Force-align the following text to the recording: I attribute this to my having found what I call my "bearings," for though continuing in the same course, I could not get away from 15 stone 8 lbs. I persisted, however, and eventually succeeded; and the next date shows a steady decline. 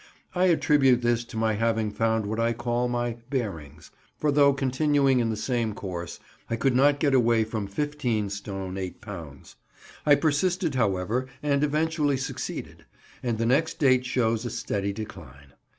I 0.33 0.45
attribute 0.45 1.01
this 1.03 1.23
to 1.25 1.37
my 1.37 1.53
having 1.53 1.91
found 1.91 2.25
what 2.25 2.39
I 2.39 2.53
call 2.53 2.87
my 2.87 3.17
"bearings," 3.29 3.91
for 4.17 4.31
though 4.31 4.51
continuing 4.51 5.19
in 5.19 5.29
the 5.29 5.35
same 5.37 5.75
course, 5.75 6.19
I 6.49 6.55
could 6.55 6.75
not 6.75 6.99
get 6.99 7.13
away 7.13 7.43
from 7.43 7.67
15 7.67 8.31
stone 8.31 8.79
8 8.79 8.99
lbs. 8.99 9.53
I 10.03 10.15
persisted, 10.15 10.73
however, 10.73 11.27
and 11.43 11.63
eventually 11.63 12.17
succeeded; 12.17 12.83
and 13.21 13.37
the 13.37 13.45
next 13.45 13.77
date 13.77 14.03
shows 14.07 14.43
a 14.43 14.49
steady 14.49 14.91
decline. 14.91 15.53